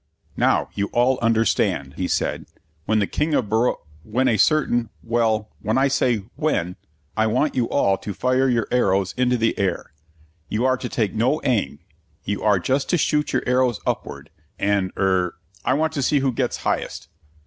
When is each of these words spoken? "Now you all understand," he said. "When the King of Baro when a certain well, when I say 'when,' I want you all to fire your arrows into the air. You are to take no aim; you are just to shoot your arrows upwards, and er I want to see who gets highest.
"Now 0.35 0.69
you 0.73 0.87
all 0.93 1.19
understand," 1.21 1.93
he 1.95 2.07
said. 2.07 2.47
"When 2.85 2.97
the 2.97 3.05
King 3.05 3.35
of 3.35 3.49
Baro 3.49 3.81
when 4.01 4.27
a 4.27 4.35
certain 4.35 4.89
well, 5.03 5.51
when 5.61 5.77
I 5.77 5.89
say 5.89 6.23
'when,' 6.35 6.75
I 7.15 7.27
want 7.27 7.53
you 7.53 7.69
all 7.69 7.99
to 7.99 8.11
fire 8.15 8.49
your 8.49 8.67
arrows 8.71 9.13
into 9.15 9.37
the 9.37 9.55
air. 9.59 9.93
You 10.49 10.65
are 10.65 10.75
to 10.77 10.89
take 10.89 11.13
no 11.13 11.39
aim; 11.43 11.81
you 12.23 12.41
are 12.41 12.57
just 12.57 12.89
to 12.89 12.97
shoot 12.97 13.31
your 13.31 13.43
arrows 13.45 13.79
upwards, 13.85 14.31
and 14.57 14.91
er 14.97 15.35
I 15.63 15.75
want 15.75 15.93
to 15.93 16.01
see 16.01 16.17
who 16.17 16.31
gets 16.31 16.57
highest. 16.65 17.07